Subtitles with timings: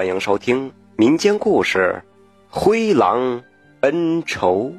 [0.00, 2.02] 欢迎收听民间故事
[2.58, 3.42] 《灰狼
[3.80, 4.72] 恩仇》。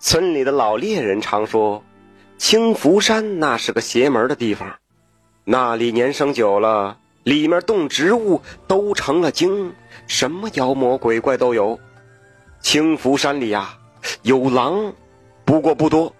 [0.00, 1.84] 村里的老猎人常说，
[2.38, 4.68] 青福山那是个邪门的地方，
[5.44, 9.72] 那里年生久了，里面动植物都成了精，
[10.08, 11.78] 什么妖魔鬼怪都有。
[12.60, 13.78] 青福山里呀，
[14.22, 14.92] 有狼，
[15.44, 16.12] 不过不多，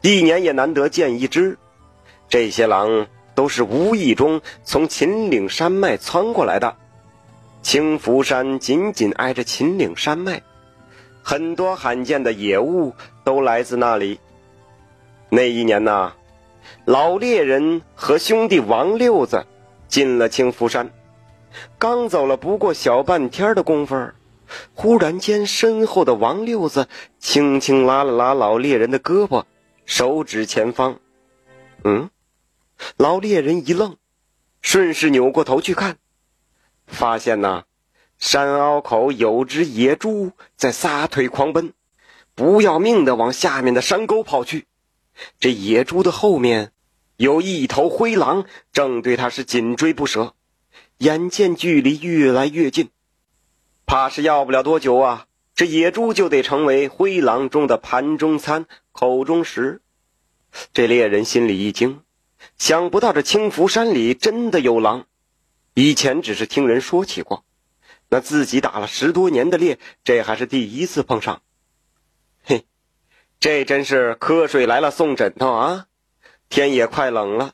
[0.00, 1.58] 一年也难得见一只。
[2.28, 3.04] 这些狼。
[3.34, 6.76] 都是无意中从秦岭山脉窜过来的。
[7.62, 10.42] 青福山紧紧挨着秦岭山脉，
[11.22, 12.92] 很多罕见的野物
[13.24, 14.20] 都来自那里。
[15.30, 16.12] 那一年呐，
[16.84, 19.46] 老猎人和兄弟王六子
[19.88, 20.90] 进了青福山，
[21.78, 24.10] 刚走了不过小半天的功夫，
[24.74, 26.86] 忽然间身后的王六子
[27.18, 29.44] 轻轻拉了拉老猎人的胳膊，
[29.86, 30.98] 手指前方，
[31.82, 32.10] 嗯。
[32.96, 33.96] 老猎人一愣，
[34.60, 35.98] 顺势扭过头去看，
[36.86, 37.64] 发现呐，
[38.18, 41.72] 山凹口有只野猪在撒腿狂奔，
[42.34, 44.66] 不要命的往下面的山沟跑去。
[45.38, 46.72] 这野猪的后面
[47.16, 50.34] 有一头灰狼，正对他是紧追不舍。
[50.98, 52.90] 眼见距离越来越近，
[53.86, 59.82] 怕是要不了多久啊，这野猪就得成为灰狼中的盘中餐、口中食。
[60.72, 62.00] 这猎人心里一惊。
[62.58, 65.06] 想不到这青福山里真的有狼，
[65.74, 67.44] 以前只是听人说起过，
[68.08, 71.42] 那自己打了十多年的猎，这还是第一次碰上。
[72.44, 72.64] 嘿，
[73.40, 75.86] 这真是瞌睡来了送枕头啊！
[76.48, 77.52] 天也快冷了，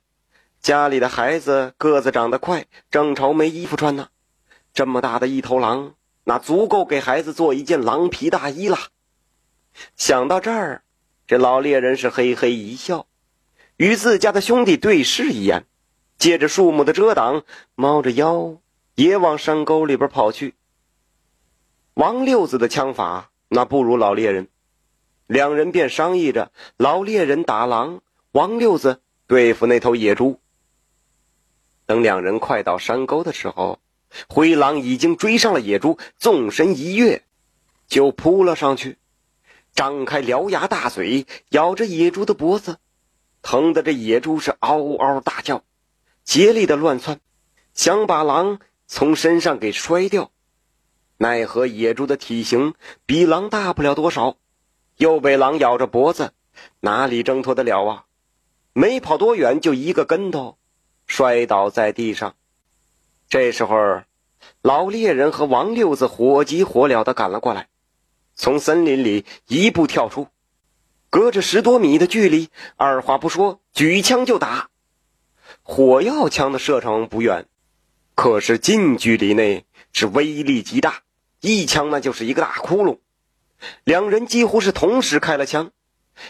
[0.61, 4.09] 家里的孩子个子长得快，正愁没衣服穿呢。
[4.75, 5.95] 这么大的一头狼，
[6.25, 8.79] 那足够给孩子做一件狼皮大衣了。
[9.97, 10.83] 想到这儿，
[11.27, 13.07] 这老猎人是嘿嘿一笑。
[13.81, 15.65] 与自家的兄弟对视一眼，
[16.19, 18.59] 借着树木的遮挡，猫着腰
[18.95, 20.55] 也往山沟里边跑去。
[21.95, 24.49] 王六子的枪法那不如老猎人，
[25.27, 30.39] 两人便商议着：老猎人打狼，王六子对付那头野猪。
[31.87, 33.79] 等两人快到山沟的时候，
[34.29, 37.23] 灰狼已经追上了野猪，纵身一跃，
[37.89, 38.99] 就扑了上去，
[39.75, 42.77] 张开獠牙大嘴，咬着野猪的脖子。
[43.43, 45.65] 疼得这野猪是嗷嗷大叫，
[46.25, 47.21] 竭力的乱窜，
[47.75, 50.31] 想把狼从身上给摔掉。
[51.17, 52.75] 奈何野猪的体型
[53.07, 54.37] 比狼大不了多少，
[54.97, 56.33] 又被狼咬着脖子，
[56.81, 58.05] 哪里挣脱得了啊？
[58.73, 60.57] 没跑多远，就一个跟头，
[61.07, 62.37] 摔倒在地上。
[63.29, 64.03] 这时候，
[64.63, 67.69] 老猎人和王六子火急火燎的赶了过来，
[68.35, 70.29] 从森林里一步跳出。
[71.11, 74.71] 隔着十多米的距离，二话不说，举枪就打。
[75.63, 77.47] 火药枪的射程不远，
[78.15, 81.03] 可是近距离内是威力极大，
[81.41, 82.99] 一枪那就是一个大窟窿。
[83.83, 85.73] 两人几乎是同时开了枪，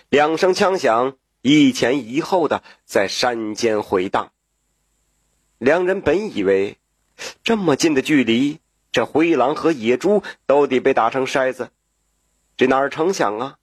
[0.09, 4.33] 两声枪响，一前一后的在山间回荡。
[5.59, 6.79] 两人本以为
[7.45, 8.61] 这么近的距离，
[8.93, 11.69] 这灰狼和野猪都得被打成筛子，
[12.57, 13.59] 这哪成想啊！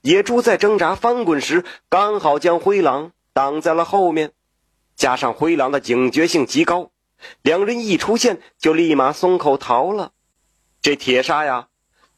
[0.00, 4.32] 野猪在挣扎翻滚时，刚好将灰狼挡在了后面，
[4.96, 6.90] 加上灰狼的警觉性极高，
[7.42, 10.12] 两人一出现就立马松口逃了。
[10.80, 11.68] 这铁砂呀，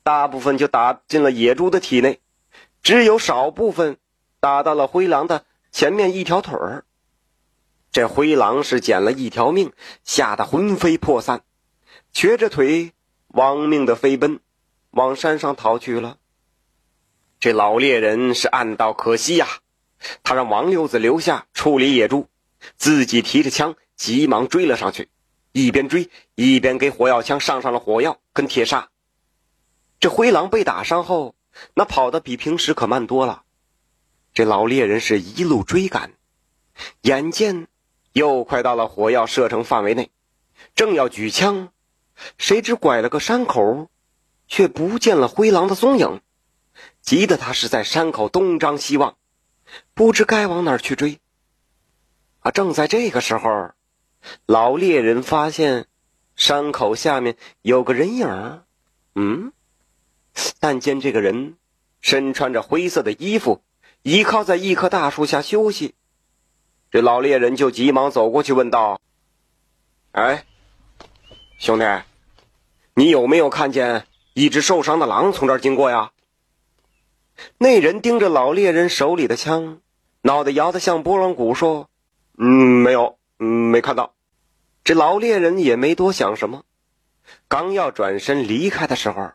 [0.02, 2.20] 大部分就打进了野猪的体内，
[2.82, 3.98] 只有少部分
[4.38, 6.84] 打到了灰狼的前面一条腿儿。
[7.92, 9.72] 这灰狼是捡了一条命，
[10.04, 11.42] 吓得魂飞魄散，
[12.12, 12.92] 瘸着腿
[13.28, 14.38] 亡命的飞奔，
[14.90, 16.18] 往山上逃去了。
[17.40, 19.48] 这老猎人是暗道可惜呀，
[20.22, 22.28] 他让王六子留下处理野猪，
[22.76, 25.08] 自己提着枪急忙追了上去，
[25.52, 28.90] 一边追一边给火药枪上上了火药跟铁砂。
[30.00, 31.34] 这灰狼被打伤后，
[31.72, 33.44] 那跑得比平时可慢多了。
[34.34, 36.12] 这老猎人是一路追赶，
[37.00, 37.68] 眼见
[38.12, 40.10] 又快到了火药射程范围内，
[40.74, 41.72] 正要举枪，
[42.36, 43.88] 谁知拐了个山口，
[44.46, 46.20] 却不见了灰狼的踪影。
[47.10, 49.16] 急得他是在山口东张西望，
[49.94, 51.18] 不知该往哪儿去追。
[52.38, 52.52] 啊！
[52.52, 53.72] 正在这个时候，
[54.46, 55.88] 老猎人发现
[56.36, 58.62] 山口下面有个人影
[59.16, 59.52] 嗯，
[60.60, 61.56] 但见这个人
[62.00, 63.60] 身穿着灰色的衣服，
[64.02, 65.96] 倚靠在一棵大树下休息。
[66.92, 69.00] 这老猎人就急忙走过去问道
[70.12, 70.44] ：“哎，
[71.58, 71.84] 兄弟，
[72.94, 76.12] 你有没有看见一只受伤的狼从这儿经过呀？”
[77.58, 79.80] 那人盯着老猎人手里的枪，
[80.22, 81.88] 脑袋摇得像拨浪鼓，说
[82.38, 82.46] ：“嗯，
[82.82, 84.14] 没有，嗯，没看到。”
[84.82, 86.64] 这老猎人也没多想什么，
[87.48, 89.32] 刚要转身离开的时候，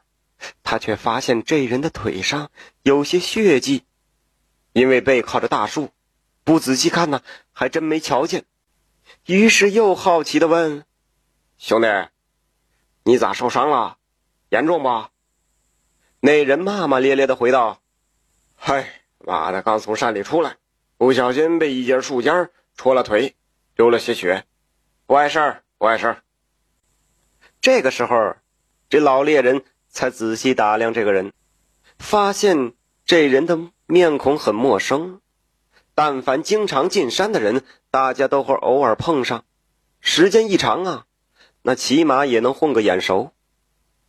[0.64, 2.50] 他却发现这人的腿上
[2.84, 3.84] 有些血迹，
[4.74, 5.92] 因为背靠着大树，
[6.44, 7.22] 不仔细看呢，
[7.54, 8.44] 还真没瞧见。
[9.26, 10.84] 于是又好奇的问
[11.58, 11.88] ：“兄弟，
[13.04, 13.98] 你咋受伤了？
[14.50, 15.06] 严重不？”
[16.20, 17.80] 那人骂骂咧咧的回道
[18.68, 20.58] ：“嗨，妈的，刚从山里出来，
[20.98, 23.36] 不小心被一截树尖戳了腿，
[23.76, 24.44] 流了些血。”
[25.06, 26.24] 不碍事儿，不碍事儿。
[27.62, 28.38] 这个时候，
[28.90, 31.32] 这老猎人才仔细打量这个人，
[32.00, 32.74] 发现
[33.06, 35.22] 这人的面孔很陌生。
[35.94, 39.46] 但凡经常进山的人，大家都会偶尔碰上，
[40.00, 41.06] 时间一长啊，
[41.62, 43.32] 那起码也能混个眼熟。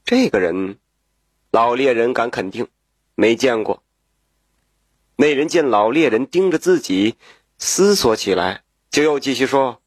[0.03, 0.79] 这个人，
[1.51, 2.67] 老猎人敢肯定
[3.15, 3.83] 没见过。
[5.19, 7.17] 那人见老猎人盯着自己，
[7.57, 9.81] 思索起来，就又继续说。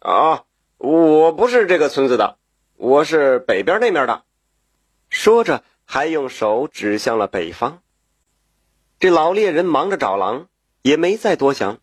[0.00, 0.44] 啊，
[0.76, 2.36] 我不是这个村子的，
[2.76, 4.24] 我是北边那面的。
[5.08, 7.80] 说着，还用手指向了北方。
[8.98, 10.48] 这老猎人忙着找狼，
[10.82, 11.78] 也没再多想，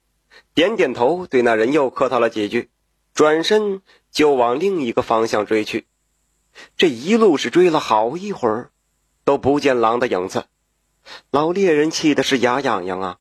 [0.54, 2.70] 点点头，对那人又客套了几句，
[3.16, 3.82] 转身
[4.12, 5.88] 就往另一个方向追去。
[6.78, 8.70] 这一路是追了好一会儿，
[9.24, 10.46] 都不见狼的影子。
[11.32, 13.20] 老猎人气的是牙痒痒啊，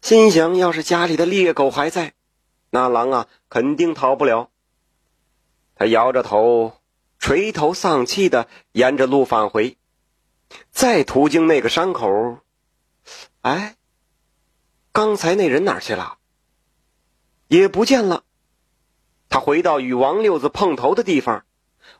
[0.00, 2.14] 心想：要是家里的猎狗还在。
[2.70, 4.50] 那狼啊，肯定逃不了。
[5.76, 6.74] 他摇着头，
[7.18, 9.76] 垂头丧气的沿着路返回。
[10.70, 12.38] 再途经那个山口，
[13.40, 13.76] 哎，
[14.92, 16.18] 刚才那人哪去了？
[17.48, 18.24] 也不见了。
[19.28, 21.44] 他回到与王六子碰头的地方，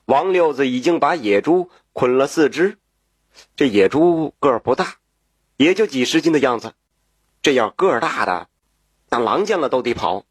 [0.04, 2.78] 王六子已经把野猪捆了四只。
[3.56, 4.98] 这野猪个儿不大，
[5.56, 6.74] 也就几十斤的样子。
[7.42, 8.48] 这要个儿大的，
[9.10, 10.24] 那狼见了都得跑。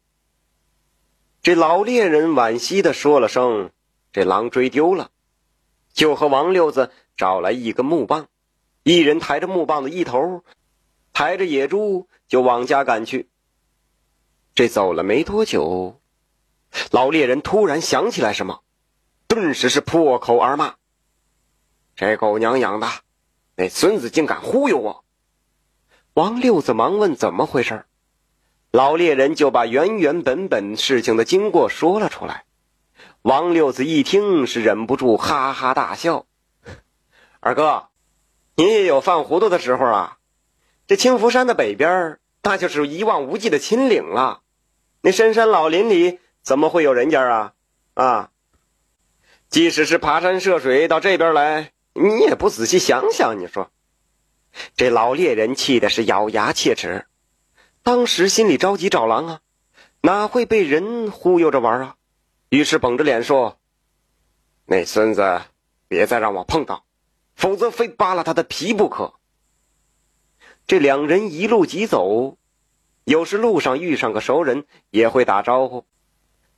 [1.42, 3.70] 这老猎人惋惜的说了声
[4.12, 5.10] ：“这狼追丢了。”
[5.92, 8.26] 就和王六子找来一根木棒，
[8.82, 10.42] 一人抬着木棒的一头，
[11.12, 13.30] 抬着野猪就往家赶去。
[14.56, 16.00] 这走了没多久，
[16.90, 18.62] 老猎人突然想起来什么，
[19.28, 20.74] 顿时是破口而骂
[21.94, 22.88] ：“这狗娘养的，
[23.54, 25.03] 那孙子竟敢忽悠我！”
[26.14, 27.86] 王六子忙问：“怎么回事？”
[28.70, 32.44] 老猎人就把原原本本事情的经过说了出来。
[33.22, 36.26] 王六子一听是忍不住哈哈大笑
[37.40, 37.88] ：“二哥，
[38.54, 40.18] 你也有犯糊涂的时候啊！
[40.86, 44.42] 这青福山的北边，那就是一望无际的秦岭了。
[45.00, 47.52] 那深山老林里怎么会有人家啊？
[47.94, 48.30] 啊！
[49.48, 53.72] 即使是爬山涉水到这边来，你也不仔细想想，你说，
[54.76, 57.06] 这老猎人气的是咬牙切齿。”
[57.82, 59.40] 当时心里着急找狼啊，
[60.00, 61.96] 哪会被人忽悠着玩啊？
[62.48, 63.58] 于是绷着脸说
[64.64, 65.42] ：“那孙子，
[65.88, 66.84] 别再让我碰到，
[67.34, 69.14] 否则非扒了他的皮不可。”
[70.66, 72.38] 这两人一路疾走，
[73.04, 75.84] 有时路上遇上个熟人，也会打招呼，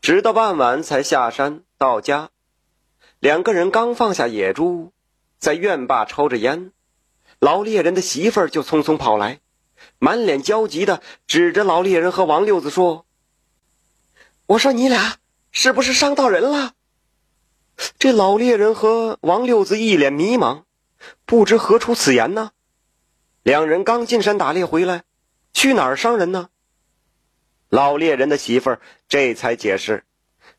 [0.00, 2.30] 直到傍晚才下山到家。
[3.18, 4.92] 两个人刚放下野猪，
[5.38, 6.70] 在院坝抽着烟，
[7.38, 9.40] 老猎人的媳妇儿就匆匆跑来。
[9.98, 13.06] 满脸焦急的指着老猎人和王六子说
[14.46, 15.16] ：“我说你俩
[15.50, 16.74] 是不是伤到人了？”
[17.98, 20.62] 这老猎人和王六子一脸迷茫，
[21.26, 22.52] 不知何出此言呢。
[23.42, 25.04] 两人刚进山打猎回来，
[25.52, 26.48] 去哪儿伤人呢？
[27.68, 30.04] 老猎人的媳妇儿这才解释：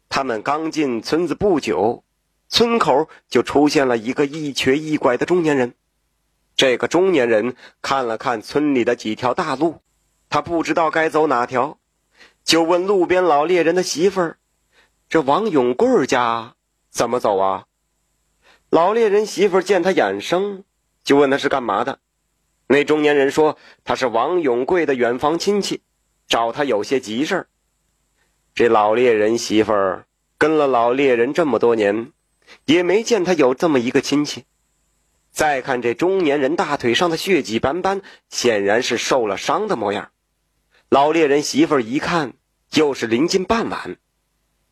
[0.09, 2.03] 他们刚进村子不久，
[2.49, 5.73] 村口就出现了一个一瘸一拐的中年人。
[6.57, 9.83] 这个中年人看了看村里的几条大路，
[10.27, 11.77] 他不知道该走哪条，
[12.43, 14.39] 就问路边老猎人的媳妇儿
[15.07, 16.55] ：“这王永贵家
[16.89, 17.65] 怎么走啊？”
[18.71, 20.63] 老猎人媳妇儿见他眼生，
[21.03, 21.99] 就问他是干嘛的。
[22.69, 25.83] 那中年人说：“他是王永贵的远房亲戚，
[26.27, 27.47] 找他有些急事儿。”
[28.55, 30.07] 这老猎人媳妇儿
[30.39, 32.11] 跟了老猎人这么多年，
[32.65, 34.45] 也没见他有这么一个亲戚。
[35.37, 40.09] 再看这中年人大腿上的血迹斑斑，显然是受了伤的模样。
[40.89, 42.33] 老猎人媳妇一看，
[42.73, 43.97] 又是临近傍晚，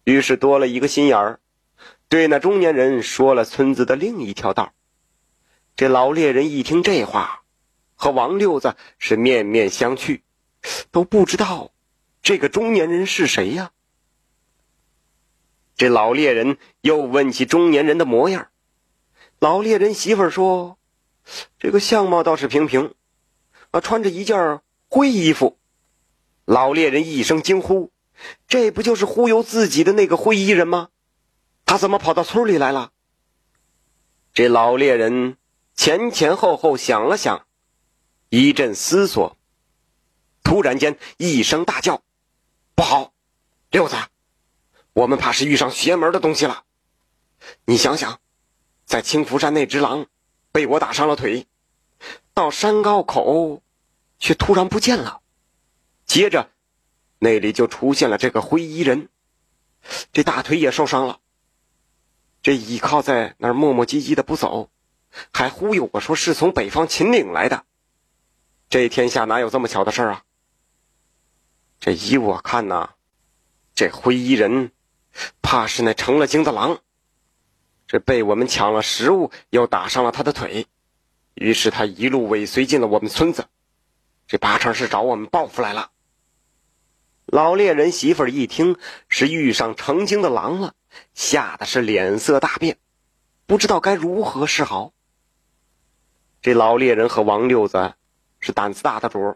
[0.06, 1.40] 于是多了一个心眼儿，
[2.10, 4.74] 对那中年人说了村子的另一条道。
[5.76, 7.44] 这老猎人一听这话，
[7.94, 10.22] 和王六子是面面相觑，
[10.90, 11.74] 都不知道
[12.24, 13.70] 这个中年人是谁呀。
[15.78, 18.48] 这老猎人又问起中年人的模样。
[19.40, 20.78] 老猎人媳妇儿说
[21.60, 22.94] ：“这个相貌倒是平平，
[23.72, 25.58] 啊，穿着一件灰衣服。”
[26.46, 27.92] 老猎人一声惊呼，
[28.48, 30.90] 这不就是忽悠自己的那个灰衣人吗？
[31.66, 32.92] 他怎么跑到村里来了？
[34.34, 35.38] 这老猎人
[35.76, 37.48] 前前后后想了想，
[38.30, 39.38] 一阵思索，
[40.44, 42.04] 突然间一声大叫
[42.76, 43.14] ：“不好，
[43.72, 43.96] 六子，
[44.94, 46.64] 我们怕是遇上邪门的东西了。
[47.66, 48.20] 你想想，
[48.86, 50.06] 在青福山那只狼
[50.52, 51.48] 被我打伤了腿，
[52.34, 53.62] 到山高口
[54.20, 55.22] 却突然不见了，
[56.06, 56.52] 接着
[57.20, 59.10] 那里就出现了这个灰衣人，
[60.14, 61.20] 这大腿也受伤了。”
[62.44, 64.70] 这倚靠在那儿磨磨唧唧的不走，
[65.34, 67.66] 还忽悠我说是从北方秦岭来的，
[68.70, 70.24] 这天下哪有这么巧的事儿啊？
[71.80, 72.92] 这依我看呐，
[73.74, 74.72] 这灰衣人
[75.42, 76.82] 怕是那成了精的狼，
[77.88, 80.68] 这被我们抢了食物，又打伤了他的腿，
[81.34, 83.46] 于是他一路尾随进了我们村子，
[84.28, 85.92] 这八成是找我们报复来了。
[87.26, 88.78] 老猎人媳妇儿一听
[89.10, 90.74] 是遇上成精的狼了。
[91.14, 92.78] 吓得是脸色大变，
[93.46, 94.94] 不知道该如何是好。
[96.42, 97.96] 这老猎人和王六子
[98.40, 99.36] 是胆子大的主，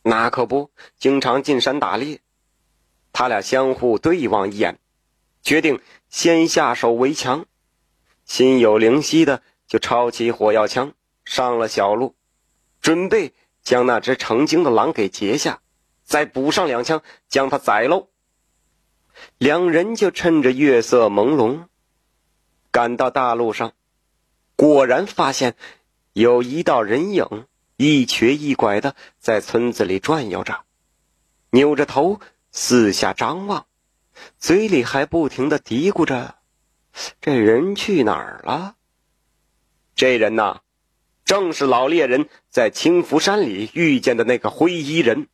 [0.00, 2.20] 那可不，经常进山打猎。
[3.12, 4.78] 他俩相互对望一眼，
[5.42, 7.44] 决定先下手为强。
[8.24, 10.92] 心有灵犀的，就抄起火药枪
[11.24, 12.14] 上了小路，
[12.80, 15.60] 准备将那只成精的狼给截下，
[16.04, 18.08] 再补上两枪，将它宰喽。
[19.38, 21.66] 两人就趁着月色朦胧，
[22.70, 23.72] 赶到大路上，
[24.56, 25.54] 果然发现
[26.12, 30.64] 有一道人影一瘸一拐的在村子里转悠着，
[31.50, 33.66] 扭着头四下张望，
[34.38, 36.36] 嘴里还不停的嘀咕着
[37.20, 38.76] ：“这人去哪儿了？”
[39.96, 40.60] 这人呐，
[41.24, 45.28] 正是老猎人在青福山里遇见的那个灰衣人。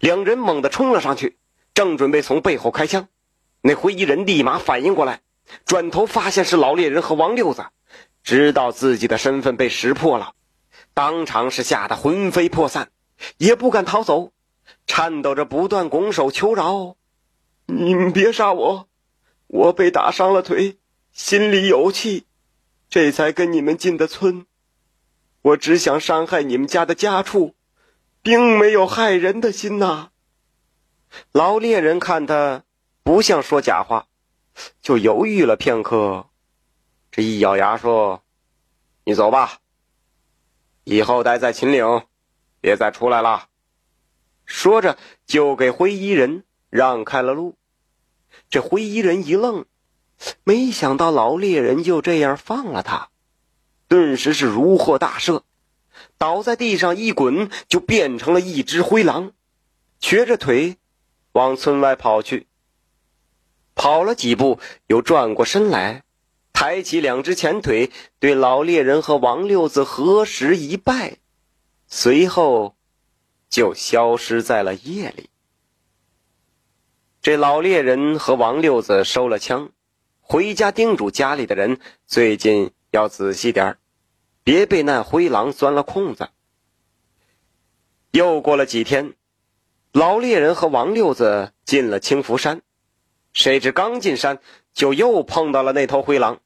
[0.00, 1.38] 两人猛地冲了上去。
[1.72, 3.08] 正准备从背后开枪，
[3.62, 5.22] 那灰衣人立马反应过来，
[5.64, 7.64] 转头发现是老猎人和王六子，
[8.22, 10.34] 知道自己的身份被识破了，
[10.92, 12.90] 当场是吓得魂飞魄散，
[13.38, 14.32] 也不敢逃走，
[14.86, 16.96] 颤抖着不断拱手求饶
[17.64, 18.88] ：“你们别杀我，
[19.52, 20.78] 我被打伤了腿，
[21.12, 22.24] 心里有气，
[22.88, 24.46] 这才跟你们进的村，
[25.42, 27.56] 我只想伤害你们家的家畜，
[28.22, 30.12] 并没有害人的心呐。”
[31.32, 32.62] 老猎人看他
[33.02, 34.06] 不像说假话，
[34.80, 36.28] 就犹豫了片刻，
[37.10, 38.22] 这一咬牙说
[39.02, 39.58] ：“你走吧，
[40.84, 42.06] 以后待在秦岭，
[42.60, 43.48] 别再出来了。”
[44.46, 47.56] 说着就给灰衣人让开了路。
[48.50, 49.64] 这灰衣人一愣，
[50.44, 53.08] 没想到老猎人就这样放了他，
[53.88, 55.42] 顿时是如获大赦，
[56.18, 59.32] 倒在地上一滚，就变成了一只灰狼，
[60.00, 60.76] 瘸着腿。
[61.32, 62.48] 往村外跑去，
[63.76, 66.02] 跑了几步，又转过身来，
[66.52, 71.18] 抬起两只前腿，对老猎人和王六子合十一拜，
[71.86, 72.74] 随后
[73.48, 75.29] 就消失在了夜里。
[77.22, 79.72] 这老猎人和王六子收了枪，
[80.22, 83.78] 回家叮嘱家里的人，最近要仔细点儿
[84.42, 86.30] 别被那灰狼钻了空子。
[88.12, 89.14] 又过了几天。
[89.92, 92.62] 老猎人和王六子进了青福山，
[93.32, 94.38] 谁知刚进山
[94.72, 96.38] 就又碰到了那头灰狼。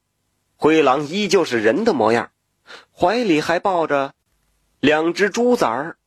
[0.57, 2.33] 灰狼依旧是人的模样，
[2.90, 4.14] 怀里还抱着
[4.81, 5.99] 两只猪崽儿。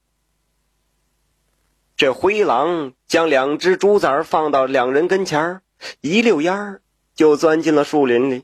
[1.97, 5.61] 这灰狼将两只猪崽儿放到两人跟前儿，
[5.99, 6.81] 一溜烟儿
[7.15, 8.43] 就钻进了树林里。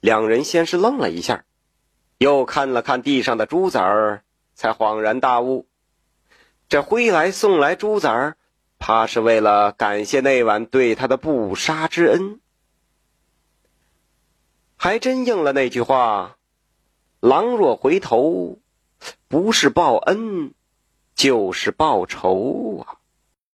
[0.00, 1.44] 两人先是愣了一下，
[2.16, 4.22] 又看了看地上的猪崽儿，
[4.54, 5.68] 才恍然大悟。
[6.66, 8.36] 这灰来送来猪崽儿，
[8.78, 12.40] 怕是为了感谢那晚对他的不杀之恩。
[14.76, 16.38] 还真应了那句话
[17.20, 18.58] ：“狼若回头，
[19.28, 20.54] 不是报恩，
[21.14, 22.98] 就是报仇啊。”